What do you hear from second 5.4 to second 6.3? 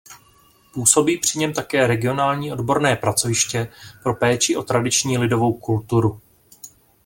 kulturu.